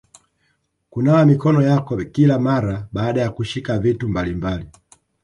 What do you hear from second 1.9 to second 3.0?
kila mara